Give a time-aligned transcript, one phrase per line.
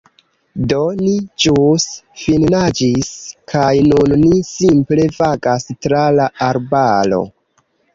[0.69, 1.11] Do ni
[1.45, 1.85] Ĵus
[2.23, 3.13] finnaĝis
[3.55, 7.27] kaj nun ni simple vagas tra la arbaro